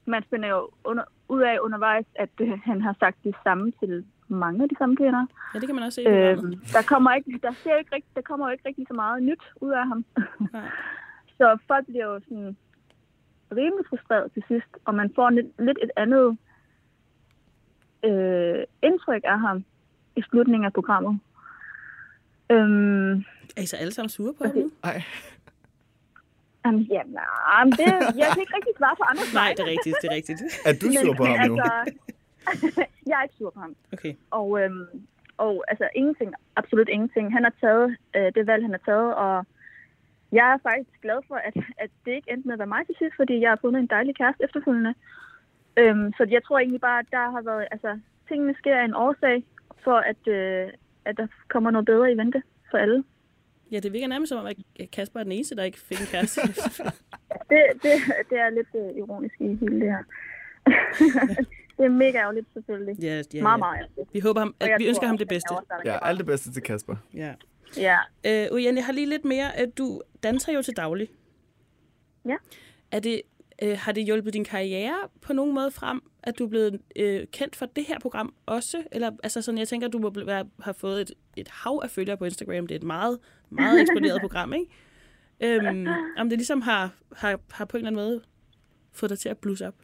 [0.05, 4.05] man finder jo under, ud af undervejs, at øh, han har sagt det samme til
[4.29, 5.27] mange af de samme kvinder.
[5.55, 6.11] Ja, det kan man også se.
[6.11, 9.23] Øhm, der kommer ikke, der, ser ikke rigtig, der kommer jo ikke rigtig så meget
[9.23, 10.05] nyt ud af ham.
[10.53, 10.69] Nej.
[11.39, 12.57] så folk bliver jo sådan
[13.57, 16.39] rimelig frustreret til sidst, og man får lidt, lidt et andet
[18.05, 19.65] øh, indtryk af ham
[20.17, 21.21] i slutningen af programmet.
[22.51, 23.13] Øhm,
[23.57, 24.71] Er I så alle sammen sure på ham nu?
[24.85, 25.03] Ej.
[26.65, 27.87] Jamen, ja, nej, det,
[28.21, 30.41] jeg kan ikke rigtig svare på andre Nej, det er rigtigt, det er rigtigt.
[30.67, 31.57] Er du sur på ham nu?
[32.47, 33.75] Altså, jeg er ikke sur på ham.
[33.93, 34.15] Okay.
[34.31, 34.87] Og, øhm,
[35.39, 37.33] og altså ingenting, absolut ingenting.
[37.33, 39.47] Han har taget øh, det valg, han har taget, og
[40.33, 42.95] jeg er faktisk glad for, at, at det ikke endte med at være mig til
[42.99, 44.95] sidst, fordi jeg har fundet en dejlig kæreste efterfølgende.
[45.81, 48.95] Øhm, så jeg tror egentlig bare, at der har været, altså tingene sker af en
[48.95, 49.45] årsag,
[49.85, 50.69] for at, øh,
[51.05, 53.05] at der kommer noget bedre i vente for alle.
[53.73, 56.07] Ja, det virker nærmest som om, at Kasper er den eneste, der ikke fik en
[56.07, 56.41] kæreste.
[57.51, 57.93] Det, det,
[58.31, 60.03] det er lidt øh, ironisk i hele det her.
[61.79, 62.97] det er mega ærgerligt selvfølgelig.
[63.03, 63.57] ja, ja, Meget, ja.
[63.57, 64.09] meget ærgerligt.
[64.15, 65.55] Vi håber ham, at vi ønsker ham det bedste.
[65.55, 66.97] er Ja, alt det bedste til Kasper.
[67.15, 67.35] Ja.
[67.77, 67.99] Ja.
[68.27, 69.57] Øh, Ujane, jeg har lige lidt mere.
[69.57, 71.09] at Du danser jo til daglig.
[72.25, 72.37] Ja.
[72.93, 73.23] Er det,
[73.63, 77.27] øh, har det hjulpet din karriere på nogen måde frem, at du er blevet øh,
[77.33, 78.85] kendt for det her program også?
[78.93, 81.91] Eller, altså sådan, jeg tænker, at du må være, have fået et, et hav af
[81.91, 82.67] følgere på Instagram.
[82.67, 83.19] Det er et meget,
[83.51, 84.67] meget eksploderet program, ikke?
[85.43, 85.87] Øhm,
[86.19, 88.23] om det ligesom har, har, har på en eller anden måde
[88.93, 89.75] fået dig til at blusse op?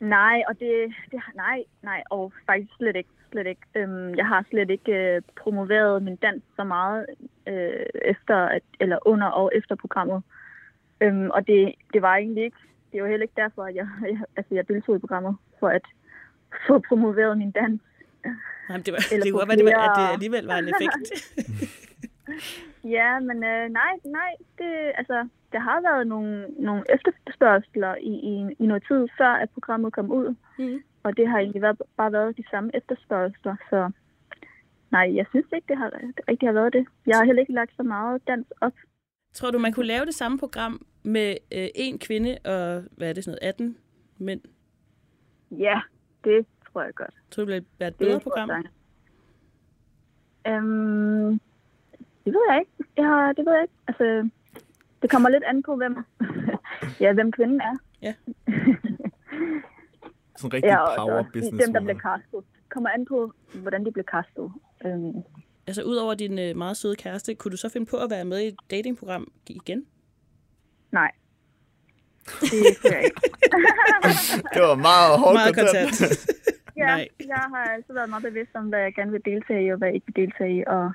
[0.00, 3.08] Nej, og det, det nej, nej, og faktisk slet ikke.
[3.32, 3.60] Slet ikke.
[3.74, 7.06] Øhm, jeg har slet ikke øh, promoveret min dans så meget
[7.48, 10.22] øh, efter, at, eller under og efter programmet.
[11.00, 12.56] Øhm, og det, det var egentlig ikke,
[12.92, 15.82] det var heller ikke derfor, at jeg, jeg, altså jeg deltog i programmet, for at
[16.66, 17.82] få promoveret min dans.
[18.68, 20.68] Nej, men det, var, Eller det kunne være, det var- at det alligevel var en
[20.68, 21.06] effekt.
[22.96, 28.34] Ja, men øh, nej, nej, det, altså, der har været nogle, nogle efterspørgsler i, i,
[28.58, 30.34] i noget tid, før at programmet kom ud.
[30.58, 30.82] Mm.
[31.02, 33.90] Og det har egentlig været, bare været de samme efterspørgsler, så
[34.90, 36.86] nej, jeg synes ikke, det har det rigtig har været det.
[37.06, 38.72] Jeg har heller ikke lagt så meget dans op.
[39.34, 43.12] Tror du, man kunne lave det samme program med øh, en kvinde og, hvad er
[43.12, 43.76] det, sådan noget, 18
[44.18, 44.40] mænd?
[45.50, 45.80] Ja,
[46.24, 47.14] det tror jeg godt.
[47.30, 48.50] Tror du, det ville være et Det bedre tror program?
[48.50, 48.62] jeg.
[50.52, 51.40] Øhm,
[52.24, 52.72] det ved jeg ikke.
[52.96, 53.74] Jeg har, det ved jeg ikke.
[53.88, 54.28] Altså,
[55.02, 55.96] det kommer lidt an på, hvem,
[57.00, 57.74] ja, hvem kvinden er.
[60.36, 62.40] Sådan en rigtig Ja, og power business dem, der bliver castet.
[62.62, 64.52] Det kommer an på, hvordan de bliver castet.
[64.84, 65.12] Øhm,
[65.66, 68.40] Altså, udover din øh, meget søde kæreste, kunne du så finde på at være med
[68.40, 69.86] i et datingprogram igen?
[70.92, 71.10] nej.
[72.40, 73.20] Det kunne jeg ikke.
[74.54, 75.96] Det var meget hårdt Meget kontant.
[76.76, 77.08] Ja, Nej.
[77.20, 79.88] jeg har altid været meget bevidst om, hvad jeg gerne vil deltage i, og hvad
[79.88, 80.64] jeg ikke vil deltage i.
[80.66, 80.92] Og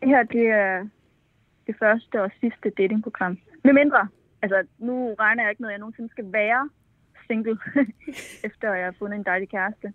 [0.00, 0.88] det her, det er
[1.66, 3.38] det første og sidste datingprogram.
[3.64, 4.08] Med mindre,
[4.42, 6.70] altså nu regner jeg ikke med, at jeg nogensinde skal være
[7.26, 7.58] single,
[8.48, 9.92] efter jeg har fundet en dejlig kæreste.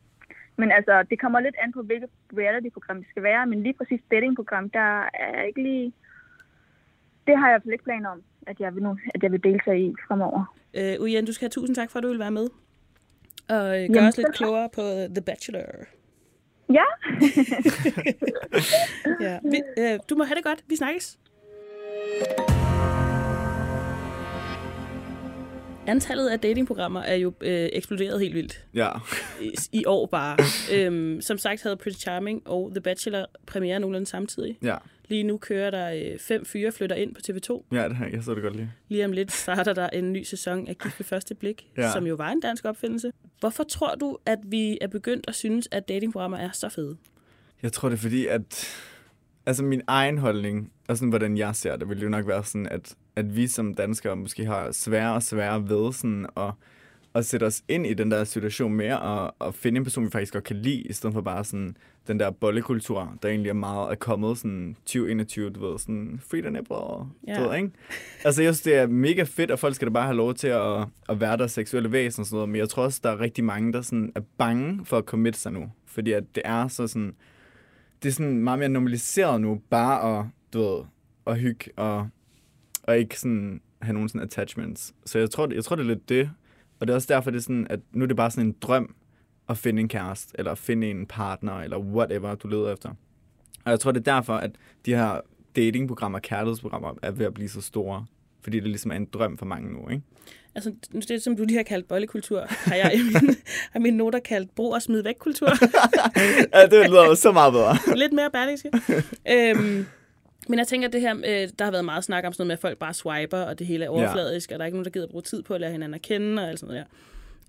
[0.62, 2.10] Men altså, det kommer lidt an på, hvilket
[2.42, 3.46] reality-program det skal være.
[3.46, 4.90] Men lige præcis datingprogram, der
[5.28, 5.94] er ikke lige...
[7.28, 9.32] Det har jeg i hvert fald ikke planer om, at jeg vil, nu, at jeg
[9.32, 10.56] vil deltage i fremover.
[10.74, 12.48] Øh, Ujane, du skal have tusind tak for, at du vil være med.
[13.50, 14.36] Og øh, Jamen, gøre os lidt tak.
[14.36, 14.82] klogere på
[15.16, 15.66] The Bachelor.
[16.80, 16.86] Ja,
[19.26, 19.40] Ja.
[19.52, 20.64] Vi, øh, du må have det godt.
[20.68, 21.20] Vi snakkes.
[25.92, 28.90] Antallet af datingprogrammer er jo øh, eksploderet helt vildt Ja.
[29.42, 30.38] i, i år bare.
[30.76, 34.58] øhm, som sagt havde Prince Charming og The Bachelor premiere nogenlunde samtidig.
[34.64, 34.76] Ja.
[35.08, 37.64] Lige nu kører der øh, fem fyre flytter ind på TV2.
[37.78, 38.72] Ja, det, jeg så det godt lige.
[38.90, 41.82] Lige om lidt starter der en ny sæson af Gift ved første blik, Ja.
[41.82, 41.92] ja.
[41.92, 43.12] som jo var en dansk opfindelse.
[43.40, 46.98] Hvorfor tror du, at vi er begyndt at synes, at datingprogrammer er så fede?
[47.64, 48.68] Jeg tror, det er fordi, at
[49.46, 52.68] altså min egen holdning, og sådan, hvordan jeg ser det, vil jo nok være sådan,
[52.72, 56.52] at, at vi som danskere måske har sværere og sværere ved sådan at,
[57.16, 60.10] at sætte os ind i den der situation mere, og, og finde en person, vi
[60.10, 63.54] faktisk godt kan lide, i stedet for bare sådan den der bollekultur, der egentlig er
[63.54, 66.76] meget er kommet sådan 2021, du ved, sådan free the nipple,
[67.28, 67.44] Ja.
[67.44, 67.70] du ved, ikke?
[68.26, 70.48] Altså, jeg synes, det er mega fedt, og folk skal da bare have lov til
[70.48, 73.20] at, at være der seksuelle væsen og sådan noget, men jeg tror også, der er
[73.20, 76.68] rigtig mange, der sådan er bange for at commit sig nu, fordi at det er
[76.68, 77.16] så sådan,
[78.04, 80.84] det er sådan meget mere normaliseret nu, bare at, du ved,
[81.28, 82.08] at hygge og,
[82.84, 84.94] og ikke sådan have nogen sådan attachments.
[85.06, 86.30] Så jeg tror, det, jeg tror, det er lidt det.
[86.80, 88.56] Og det er også derfor, det er sådan, at nu er det bare sådan en
[88.62, 88.96] drøm
[89.50, 92.90] at finde en kæreste, eller finde en partner, eller whatever, du leder efter.
[93.66, 94.52] Og jeg tror, det er derfor, at
[94.86, 95.20] de her
[95.56, 98.06] datingprogrammer, kærlighedsprogrammer, er ved at blive så store.
[98.44, 100.04] Fordi det ligesom er en drøm for mange nu, ikke?
[100.56, 100.74] Altså,
[101.08, 103.36] det som du lige har kaldt bollekultur, har jeg i mine,
[103.72, 105.48] har mine noter kaldt brug og smid væk kultur.
[106.54, 107.98] ja, det lyder så meget bedre.
[107.98, 108.72] Lidt mere bærligske.
[109.30, 109.86] øhm,
[110.52, 112.48] men jeg tænker, at det her, øh, der har været meget snak om sådan noget
[112.48, 114.56] med, at folk bare swiper, og det hele er overfladisk, ja.
[114.56, 116.42] og der er ikke nogen, der gider bruge tid på at lære hinanden at kende,
[116.44, 116.88] og alt sådan noget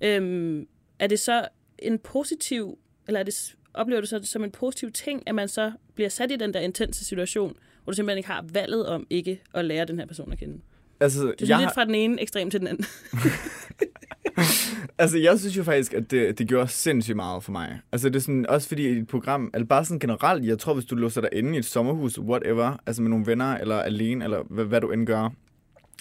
[0.01, 0.17] der.
[0.17, 0.67] Øhm,
[0.99, 4.93] er det så en positiv, eller er det, oplever du så det som en positiv
[4.93, 8.29] ting, at man så bliver sat i den der intense situation, hvor du simpelthen ikke
[8.31, 10.61] har valget om ikke at lære den her person at kende?
[11.01, 12.85] Altså, Det er jeg lidt har- fra den ene ekstrem til den anden.
[14.99, 17.81] Altså, jeg synes jo faktisk, at det, det gjorde sindssygt meget for mig.
[17.93, 20.75] Altså, det er sådan, også fordi i et program, eller bare sådan generelt, jeg tror,
[20.75, 24.25] hvis du låser dig inde i et sommerhus, whatever, altså med nogle venner, eller alene,
[24.25, 25.29] eller hvad, hvad du end gør,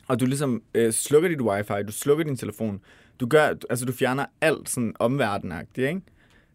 [0.07, 2.81] og du ligesom øh, slukker dit wifi, du slukker din telefon,
[3.19, 6.01] du gør, altså du fjerner alt sådan omverdenagtigt, ikke?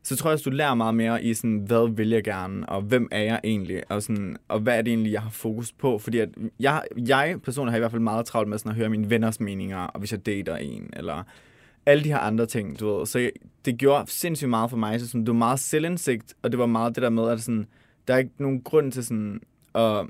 [0.03, 2.83] Så tror jeg, at du lærer meget mere i sådan, hvad vil jeg gerne, og
[2.83, 5.99] hvem er jeg egentlig, og, sådan, og hvad er det egentlig, jeg har fokus på,
[5.99, 6.29] fordi at
[6.61, 9.40] jeg, jeg personligt har i hvert fald meget travlt med sådan at høre mine venners
[9.40, 11.22] meninger, og hvis jeg dater en, eller
[11.87, 13.07] alle de her andre ting, du ved.
[13.07, 13.31] Så jeg,
[13.64, 15.01] det gjorde sindssygt meget for mig.
[15.01, 17.66] Så sådan, det var meget selvindsigt, og det var meget det der med, at sådan,
[18.09, 19.40] der er ikke nogen grund til sådan
[19.75, 20.07] at,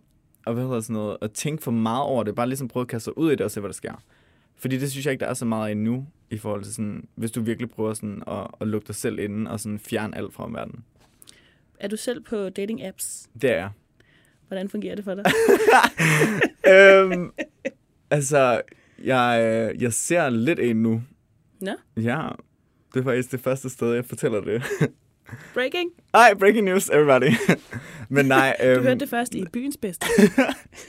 [0.47, 2.35] at, hvad hedder sådan noget, at tænke for meget over det.
[2.35, 4.03] Bare ligesom prøve at kaste sig ud i det og se, hvad der sker.
[4.57, 7.31] Fordi det synes jeg ikke, der er så meget endnu, i forhold til sådan, hvis
[7.31, 10.45] du virkelig prøver sådan at, at lukke dig selv inden og sådan fjerne alt fra
[10.45, 10.85] omverdenen.
[11.81, 13.29] Er du selv på dating apps?
[13.43, 13.71] Det er jeg.
[14.49, 15.25] Hvordan fungerer det for dig?
[16.73, 17.33] øhm,
[18.11, 18.61] altså,
[19.05, 21.03] jeg, øh, jeg ser lidt en nu.
[21.61, 22.29] Nå, Ja,
[22.95, 24.63] det er faktisk det første sted, jeg fortæller det.
[25.55, 25.91] breaking.
[26.15, 27.33] Ej, breaking news, everybody.
[28.09, 30.07] Men nej, Du øhm, hørte det først i byens bedste.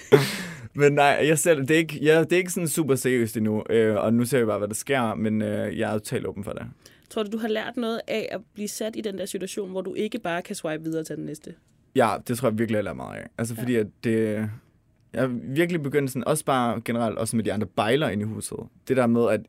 [0.76, 3.64] men nej, jeg ser det, er ikke, jeg, det er ikke sådan super seriøst endnu,
[3.70, 6.44] øh, og nu ser vi bare, hvad der sker, men øh, jeg er totalt åben
[6.44, 6.66] for det.
[7.10, 9.82] Tror du, du har lært noget af at blive sat i den der situation, hvor
[9.82, 11.54] du ikke bare kan swipe videre til den næste?
[11.96, 13.28] Ja, det tror jeg virkelig, jeg lærer meget af.
[13.38, 14.50] Altså, fordi at det...
[15.14, 18.26] Jeg er virkelig begyndt sådan, også bare generelt, også med de andre bejler inde i
[18.26, 18.58] huset.
[18.88, 19.42] Det der med, at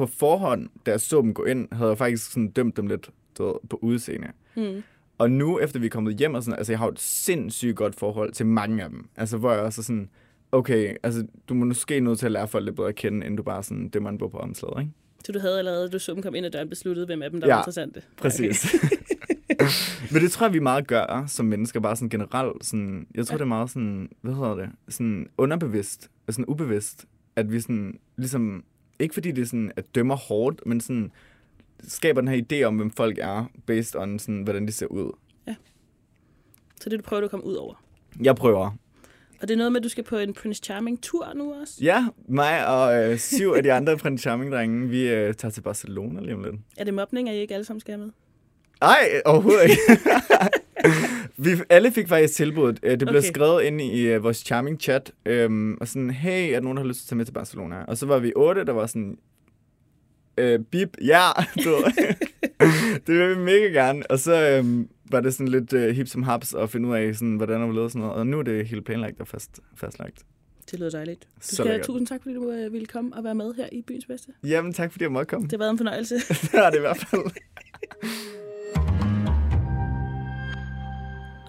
[0.00, 3.10] på forhånd, da jeg så dem gå ind, havde jeg faktisk sådan dømt dem lidt
[3.38, 4.28] du ved, på udseende.
[4.56, 4.82] Mm.
[5.18, 7.94] Og nu, efter vi er kommet hjem og sådan, altså jeg har et sindssygt godt
[7.94, 9.08] forhold til mange af dem.
[9.16, 10.08] Altså hvor jeg også er sådan,
[10.52, 13.36] okay, altså du må måske nødt til at lære folk lidt bedre at kende, inden
[13.36, 14.92] du bare sådan det man på omslaget, ikke?
[15.24, 17.40] Så du havde allerede, du så dem komme ind ad døren, besluttet, hvem af dem,
[17.40, 18.02] der Ja, var interessante?
[18.16, 18.74] præcis.
[20.12, 22.64] Men det tror jeg, vi meget gør som mennesker, bare sådan generelt.
[22.64, 23.36] Sådan, jeg tror, ja.
[23.36, 27.98] det er meget sådan, hvad hedder det, sådan underbevidst, og sådan ubevidst, at vi sådan,
[28.16, 28.64] ligesom,
[29.00, 31.12] ikke fordi det sådan, at dømmer hårdt, men sådan,
[31.88, 35.12] skaber den her idé om, hvem folk er, based on sådan, hvordan de ser ud.
[36.80, 37.74] Så det du prøver du at komme ud over.
[38.22, 38.70] Jeg prøver.
[39.40, 41.74] Og det er noget med, at du skal på en Prince Charming-tur nu også?
[41.80, 46.20] Ja, mig og øh, syv af de andre Prince Charming-drenge, vi øh, tager til Barcelona
[46.20, 46.54] lige om lidt.
[46.76, 48.10] Er det mobning, at I ikke alle sammen skal med?
[48.80, 49.80] Nej, overhovedet ikke.
[51.44, 52.80] vi alle fik faktisk tilbuddet.
[52.82, 53.28] Øh, Det blev Okay.
[53.28, 55.12] skrevet ind i øh, vores charming chat.
[55.26, 57.32] Øhm, og sådan, hey, er der nogen, der har lyst til at tage med til
[57.32, 57.76] Barcelona?
[57.88, 59.18] Og så var vi otte, der var sådan,
[60.38, 61.20] øh, bip, ja,
[61.64, 61.70] du
[63.06, 64.10] det vil vi mega gerne.
[64.10, 67.14] Og så øhm, var det sådan lidt øh, hip som haps at finde ud af,
[67.14, 68.14] sådan, hvordan der var sådan noget.
[68.16, 70.22] Og nu er det helt planlagt og fast, fastlagt.
[70.70, 71.20] Det lyder dejligt.
[71.22, 73.68] Du Så skal have tusind tak, fordi du øh, ville komme og være med her
[73.72, 74.32] i Byens Bedste.
[74.44, 75.44] Jamen, tak fordi jeg måtte komme.
[75.44, 76.14] Det har været en fornøjelse.
[76.28, 77.20] det har det i hvert fald.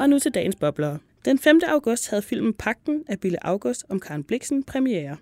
[0.01, 0.99] Og nu til dagens boblere.
[1.25, 1.59] Den 5.
[1.67, 5.17] august havde filmen Pakten af Bille August om Karen Bliksen premiere.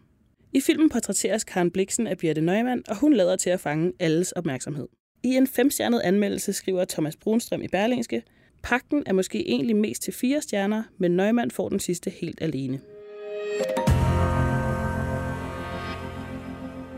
[0.53, 4.31] I filmen portrætteres Karen Bliksen af Birte Neumann, og hun lader til at fange alles
[4.31, 4.87] opmærksomhed.
[5.23, 8.23] I en femstjernet anmeldelse skriver Thomas Brunstrøm i Berlingske,
[8.63, 12.79] Pakten er måske egentlig mest til fire stjerner, men Neumann får den sidste helt alene.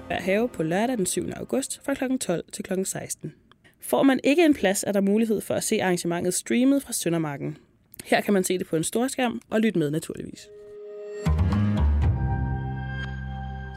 [0.07, 1.29] Hver have på lørdag den 7.
[1.35, 2.17] august fra kl.
[2.17, 2.83] 12 til kl.
[2.83, 3.33] 16.
[3.79, 7.57] Får man ikke en plads, er der mulighed for at se arrangementet streamet fra Søndermarken.
[8.05, 10.49] Her kan man se det på en stor skærm og lytte med naturligvis.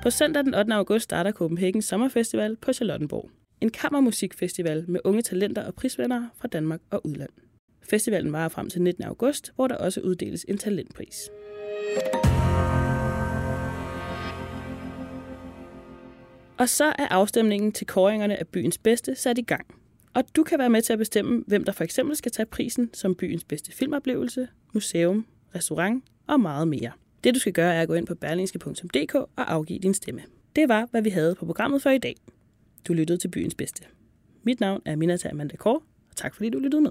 [0.03, 0.75] På søndag den 8.
[0.75, 3.31] august starter Copenhagen Sommerfestival på Charlottenborg.
[3.61, 7.31] En kammermusikfestival med unge talenter og prisvindere fra Danmark og udland.
[7.91, 9.05] Festivalen varer frem til 19.
[9.05, 11.31] august, hvor der også uddeles en talentpris.
[16.59, 19.84] Og så er afstemningen til koringerne af byens bedste sat i gang.
[20.15, 22.91] Og du kan være med til at bestemme, hvem der for eksempel skal tage prisen
[22.93, 26.91] som byens bedste filmoplevelse, museum, restaurant og meget mere.
[27.25, 30.23] Det du skal gøre er at gå ind på berlingske.dk og afgive din stemme.
[30.57, 32.17] Det var, hvad vi havde på programmet for i dag.
[32.89, 33.83] Du lyttede til byens bedste.
[34.43, 36.91] Mit navn er Minata Amanda Kåre, og tak fordi du lyttede med.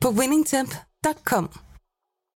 [0.00, 1.67] på winningtemp.com.